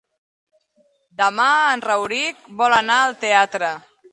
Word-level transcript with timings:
Demà 1.21 1.45
en 1.75 1.85
Rauric 1.89 2.41
vol 2.63 2.77
anar 2.81 2.99
al 3.03 3.17
teatre. 3.27 3.71